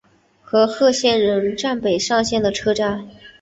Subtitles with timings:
[0.41, 3.07] 和贺仙人站北上线的车站。